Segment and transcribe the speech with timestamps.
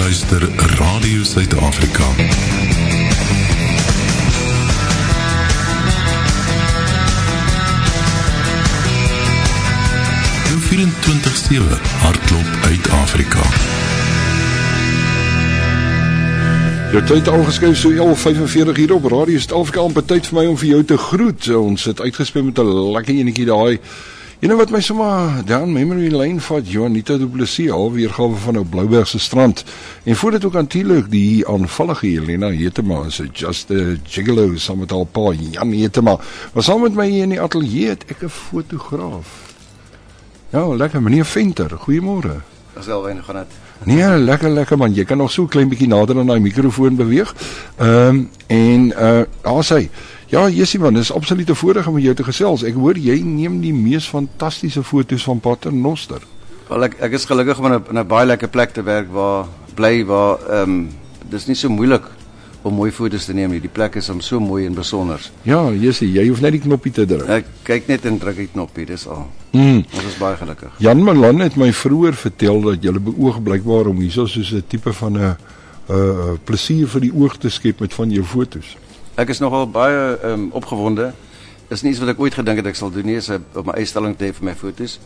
[0.00, 2.04] luister Radio Suid-Afrika.
[10.44, 13.42] Jou 24/7 hardloop uit Afrika.
[16.90, 20.68] Jou tyd aangeskuif so 11:45 hier op Radio Suid-Afrika om tyd vir my om vir
[20.68, 21.54] jou te groet.
[21.54, 23.78] Ons het uitgespeel met 'n lekker enetjie daai.
[24.40, 28.56] Jy know wat my sommer down memory lane vat Jonita Du Plessis al weergawe van
[28.56, 29.64] nou Blouberg se strand.
[30.08, 34.94] En voor dit ook natuurlik die aanvallige Helena Hetema is just a gigolo saam met
[34.96, 36.16] haar pa Jan Hetema.
[36.54, 39.52] Was saam met my hier in die ateljee het ek 'n fotograaf.
[40.50, 41.70] Ja, lekker meneer Venter.
[41.76, 42.40] Goeiemôre.
[42.74, 43.52] Dis alwen gaan dit.
[43.84, 44.94] Nee, lekker lekker man.
[44.94, 47.34] Jy kan nog so klein bietjie nader aan daai mikrofoon beweeg.
[47.76, 49.88] Ehm um, en uh daar sê
[50.30, 52.62] Ja, Jessie man, dis absoluut 'n voorreg om jou te gesels.
[52.62, 56.22] Ek hoor jy neem die mees fantastiese foto's van Paternoster.
[56.68, 60.04] Wel ek ek is gelukkig om in 'n baie lekker plek te werk waar bly
[60.04, 60.88] waar ehm um,
[61.30, 62.02] dis nie so moeilik
[62.62, 63.60] om mooi foto's te neem nie.
[63.60, 65.30] Die plek is om so mooi en besonder.
[65.42, 67.28] Ja, Jessie, jy hoef net die knoppie te druk.
[67.28, 69.26] Ek kyk net en druk die knoppie, dis al.
[69.50, 69.84] Mm.
[69.94, 70.70] Ons is baie gelukkig.
[70.78, 74.92] Jan Malan het my vroeër vertel dat jy beoog blykbaar om hierso soos 'n tipe
[74.92, 75.36] van 'n 'n
[75.90, 78.76] uh, plesier vir die oog te skep met van jou foto's.
[79.14, 81.12] Ek is nogal baie um, opgewonde.
[81.68, 83.72] Is nie iets wat ek ooit gedink het ek sal doen nie, is op my
[83.78, 84.98] uitstalling te hê vir my foto's.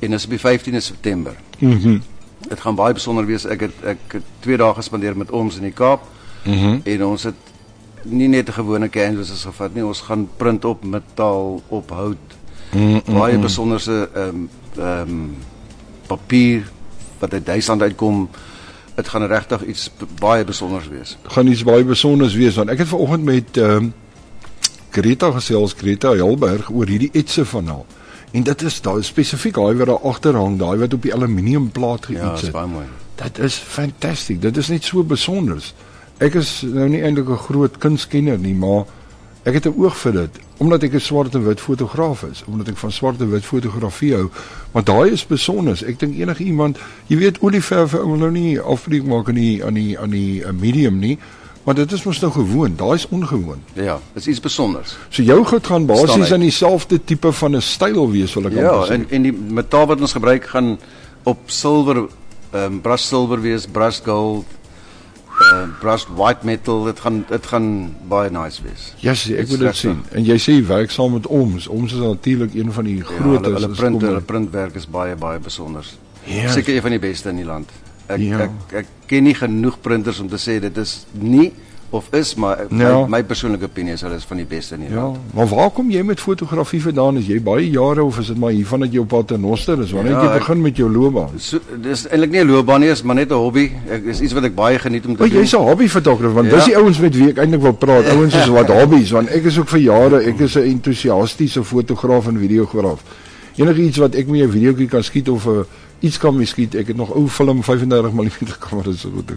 [0.00, 1.36] En dit is op die 15de September.
[1.58, 1.88] Mhm.
[1.88, 2.02] Mm
[2.44, 3.46] dit gaan baie besonder wees.
[3.48, 6.02] Ek het ek het 2 dae gespandeer met ons in die Kaap.
[6.44, 6.54] Mhm.
[6.54, 7.52] Mm en ons het
[8.04, 12.36] nie net 'n gewone canvas gevat nie, ons gaan print op metaal, op hout.
[12.72, 13.14] Mm -hmm.
[13.14, 15.36] Baie besonderse ehm um, ehm um,
[16.06, 16.70] papier
[17.18, 18.28] wat uit Duitsland uitkom.
[18.94, 21.16] Dit gaan regtig iets baie besonders wees.
[21.22, 23.92] Gaan iets baie besonders wees want ek het vanoggend met ehm um,
[24.94, 27.86] Greta gesels, Greta Helberg oor hierdie etse van haar.
[28.30, 32.06] En dit is daai spesifiek daai wat daar agter hang, daai wat op die aluminiumplaat
[32.06, 32.46] geëet ja, het.
[32.46, 32.86] Ja, baie mooi.
[33.18, 34.38] Dit is fantasties.
[34.38, 35.72] Dit is net so besonders.
[36.22, 38.86] Ek is nou nie eintlik 'n groot kunskenner nie, maar
[39.44, 42.68] ek het 'n oog vir dit omdat ek 'n swart en wit fotograaf is, omdat
[42.68, 44.30] ek van swart en wit fotografie hou.
[44.72, 45.82] Maar daai is besonder.
[45.86, 49.74] Ek dink enige iemand, jy weet olieverf wil nou nie afbreek maak aan die aan
[49.74, 51.18] die aan die medium nie,
[51.64, 52.76] maar dit is mos nou gewoon.
[52.76, 53.62] Daai is ongewoon.
[53.72, 54.96] Ja, dit is iets besonders.
[55.08, 58.68] So jou goed gaan basies aan dieselfde tipe van 'n styl wees, wil ek ja,
[58.68, 58.90] amper sê.
[58.90, 60.78] Ja, en en die metaal wat ons gebruik gaan
[61.22, 64.44] op silwer ehm um, brush silver wees, brush gold
[65.52, 67.68] uh brushed white metal dit gaan dit gaan
[68.08, 68.92] baie nice wees.
[69.02, 70.00] Ja, yes, ek wil dit sien.
[70.12, 71.68] En jy sê werk saam met ons.
[71.68, 73.50] Ons is natuurlik een van die ja, grootes.
[73.50, 75.86] Hulle, hulle print hulle printwerk is baie baie besonder.
[76.24, 76.54] Yes.
[76.56, 77.72] Seker een van die beste in die land.
[78.06, 78.46] Ek, ja.
[78.46, 81.52] ek ek ken nie genoeg printers om te sê dit is nie
[81.94, 82.98] of is maar ja.
[82.98, 85.02] my, my persoonlike opinie is hulle is van die beste in die ja.
[85.02, 85.34] land.
[85.34, 87.20] Maar waar kom jy met fotografie vandaan?
[87.20, 89.94] Is jy baie jare of is dit maar hiervan dat jy op Paternoster is?
[89.94, 91.38] Wanneer ja, jy begin met jou loopbaan?
[91.38, 93.70] So, dis eintlik nie 'n loopbaan nie, is maar net 'n hobby.
[93.88, 95.38] Ek is iets wat ek baie geniet om te o, doen.
[95.38, 96.54] Jy's 'n hobby fotograaf want ja.
[96.54, 98.10] dis die ouens met wie ek eintlik wil praat.
[98.16, 102.26] Ouens is wat hobbies want ek is ook vir jare ek is 'n entoesiastiese fotograaf
[102.26, 103.02] en videograaf.
[103.56, 105.64] Enige iets wat ek met 'n videoetjie kan skiet of 'n
[106.04, 106.74] iets kan miskiet.
[106.78, 108.28] Ek het nog ou film 35 mm
[108.62, 109.32] kameras so goed.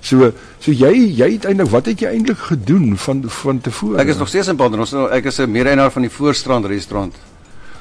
[0.00, 3.98] So so jy jy het eintlik wat het jy eintlik gedoen van van tevore?
[4.02, 5.08] Ek is nog steeds in Paternoster.
[5.16, 7.16] Ek is 'n mede-eienaar van die Voorstrand restaurant.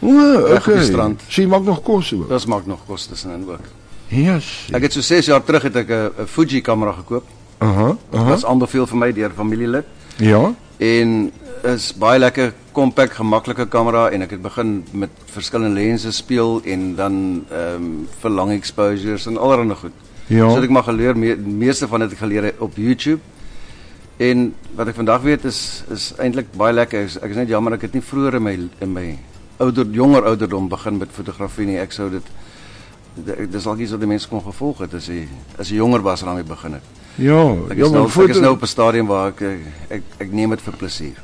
[0.00, 0.10] O,
[0.56, 0.82] okay.
[0.84, 1.22] Strand.
[1.28, 2.28] So jy maak nog kos ook.
[2.28, 3.64] Dit maak nog kos tussenin ook.
[4.08, 4.68] Yes.
[4.72, 7.24] Ek het so 6 jaar terug het ek 'n Fuji kamera gekoop.
[7.58, 7.70] Aha.
[7.70, 8.20] Uh -huh, uh -huh.
[8.20, 9.84] Dit was aanbeveel vir my deur familielid.
[10.16, 10.54] Ja.
[10.76, 16.58] En is baie lekker kompak, gemaklike kamera en ek het begin met verskillende lense speel
[16.64, 17.14] en dan
[17.50, 20.02] ehm um, vir lang exposures en allerlei goed.
[20.26, 20.48] Ja.
[20.48, 23.20] So ek maar geleer me, meeste van dit ek geleer op YouTube.
[24.16, 27.06] En wat ek vandag weet is is eintlik baie lekker.
[27.06, 29.06] Ek, ek is net jammer ek het nie vroeër in my in my
[29.62, 31.78] ouder jonger ouderdom begin met fotografie nie.
[31.82, 32.34] Ek sou dit
[33.50, 35.24] dis al iets wat die mense kon gevolg het as jy
[35.58, 37.02] as jy jonger was en daarmee begin het.
[37.14, 40.32] Ja, ek is, nou, ek is nou op 'n stadium waar ek ek ek, ek
[40.32, 41.18] neem dit vir plesier.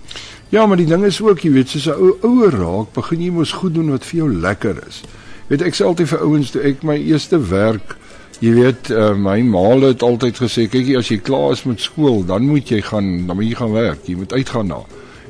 [0.51, 3.31] Ja, maar die ding is ook, jy weet, soos 'n ou ouer raak, begin jy
[3.31, 5.03] mos goed doen wat vir jou lekker is.
[5.49, 7.97] Weet ek sê altyd vir ouens toe ek my eerste werk
[8.41, 12.23] Jy weet, uh, my ma het altyd gesê, kyk as jy klaar is met skool,
[12.25, 14.07] dan moet jy gaan, dan moet jy gaan werk.
[14.09, 14.79] Jy moet uitgaan na.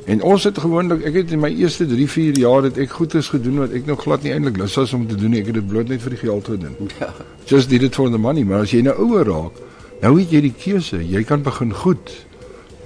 [0.07, 3.27] En ons het gewoonlik, ek het in my eerste 3, 4 jaar het ek goedes
[3.33, 5.41] gedoen wat ek nog glad nie eintlik lus was om te doen nie.
[5.43, 6.79] Ek het dit bloot net vir die geld gedoen.
[7.01, 7.11] Ja.
[7.51, 9.59] Just did it for the money, maar as jy nou ouer raak,
[10.05, 11.01] nou het jy die keuse.
[11.03, 12.15] Jy kan begin goed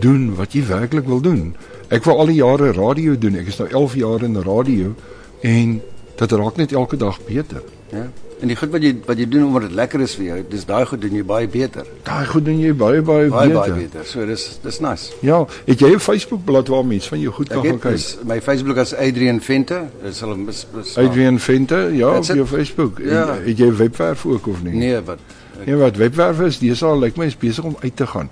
[0.01, 1.51] doen wat jy werklik wil doen.
[1.89, 3.35] Ek wou al die jare radio doen.
[3.35, 4.93] Ek is nou 11 jaar in radio
[5.41, 5.81] en
[6.15, 7.61] dit raak net elke dag beter.
[7.91, 8.07] Ja.
[8.41, 10.65] En die goed wat jy wat jy doen omdat dit lekker is vir jou, dis
[10.67, 11.85] daai goed doen jy baie beter.
[12.03, 13.59] Daai goed doen jy baie baie, Baie beter.
[13.61, 14.03] baie beter.
[14.05, 15.13] So dis dis nice.
[15.21, 17.91] Ja, het jy 'n Facebook bladsy waar mense van jou goed kan Ek gaan kyk?
[17.91, 19.83] dis, my Facebook is Adrian Venter.
[20.03, 22.99] Dis al mis, mis Adrian Venter, ja, op jou Facebook.
[22.99, 23.37] En, Ja.
[23.45, 24.73] Het jy webwerf ook of nie?
[24.75, 25.19] Nee, wat
[25.65, 28.29] Nee, wat webwerf is, dis al lyk my is besig om uit te gaan.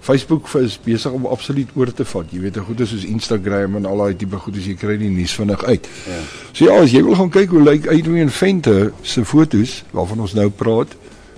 [0.00, 2.30] Facebook is besig om absoluut oor te vat.
[2.30, 5.10] Jy weet, goed is soos Instagram en al daai tipe goed as jy kry die
[5.10, 5.88] nuus vinnig uit.
[6.06, 6.20] Ja.
[6.52, 10.36] So ja, as jy wil gaan kyk hoe lyk Adrian Venter se fotos waarvan ons
[10.38, 10.94] nou praat,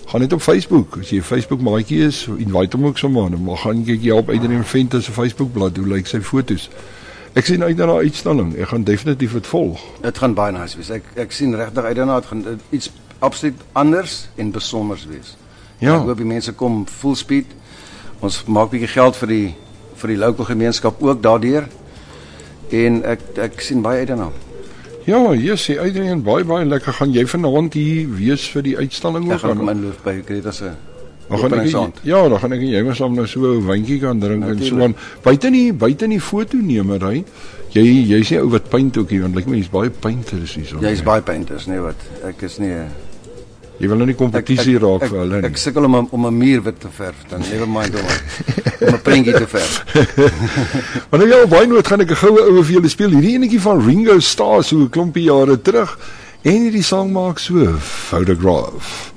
[0.08, 0.98] gaan net op Facebook.
[1.00, 4.10] As jy 'n Facebook maatjie is, invite hom ook sommer, dan mag gaan kyk jy
[4.10, 6.68] op Adrian Venter se Facebook bladsy hoe lyk sy fotos.
[7.34, 8.56] Ek sien uit na daai uitstalling.
[8.56, 9.80] Ek gaan definitief dit volg.
[10.02, 10.90] dit gaan baie nice wees.
[10.90, 15.36] Ek ek sien regtig uit daarna, dit gaan iets absoluut anders en besonders wees.
[15.78, 15.94] Ja.
[15.94, 17.46] Ek hoop die mense kom full speed.
[18.20, 19.54] Ons maak bietjie geld vir die
[19.98, 21.64] vir die local gemeenskap ook daardeur.
[22.70, 24.30] En ek ek sien baie uit daarna.
[25.08, 26.92] Ja, yes, sê Adrian baie baie lekker.
[26.92, 29.40] Gaan jy vanaand hier wees vir die uitstalling Ek ook?
[29.40, 30.64] gaan kom Dan in by Greta se
[31.28, 32.00] dan gaan ek openingsaand.
[32.04, 34.54] ja, dan gaan ek en jy saam nou so 'n wyntjie kan drink en so
[34.54, 34.82] Natuurlijk.
[34.84, 34.94] aan.
[35.22, 37.24] Buite nie buite nie fotonemery.
[37.72, 40.78] Jy jy's nie ou wat paint ook hier want lyk my jy's baie painters hierso.
[40.80, 41.96] Jy's baie painters, nee wat.
[42.24, 42.88] Ek is nie 'n
[43.78, 45.50] Jy wil nou nie kompetisie raak vir hulle Ek, nie.
[45.52, 48.06] ek sukkel om om 'n muur wit te verf, dan never mind om
[48.88, 49.84] om 'n prentjie te verf.
[51.10, 53.10] Maar nou ja, baie nood gaan ek 'n goue oue vir julle speel.
[53.10, 55.98] Hierdie enetjie van Ringo Starr so 'n klompie jare terug
[56.42, 59.12] en hierdie sang maak so photograph.